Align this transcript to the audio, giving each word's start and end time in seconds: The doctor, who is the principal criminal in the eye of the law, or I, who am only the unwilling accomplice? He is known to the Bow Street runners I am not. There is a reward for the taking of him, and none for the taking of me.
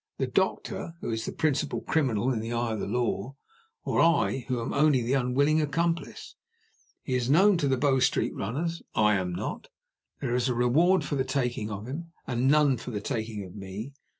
The 0.17 0.25
doctor, 0.25 0.95
who 1.01 1.11
is 1.11 1.25
the 1.27 1.31
principal 1.31 1.81
criminal 1.81 2.31
in 2.31 2.39
the 2.39 2.51
eye 2.53 2.73
of 2.73 2.79
the 2.79 2.87
law, 2.87 3.35
or 3.83 3.99
I, 4.01 4.45
who 4.47 4.59
am 4.59 4.73
only 4.73 5.03
the 5.03 5.13
unwilling 5.13 5.61
accomplice? 5.61 6.33
He 7.03 7.13
is 7.13 7.29
known 7.29 7.55
to 7.59 7.67
the 7.67 7.77
Bow 7.77 7.99
Street 7.99 8.33
runners 8.33 8.81
I 8.95 9.13
am 9.17 9.31
not. 9.31 9.67
There 10.19 10.33
is 10.33 10.49
a 10.49 10.55
reward 10.55 11.03
for 11.05 11.15
the 11.17 11.23
taking 11.23 11.69
of 11.69 11.85
him, 11.85 12.13
and 12.25 12.47
none 12.49 12.77
for 12.77 12.89
the 12.89 12.99
taking 12.99 13.43
of 13.45 13.53
me. 13.55 13.93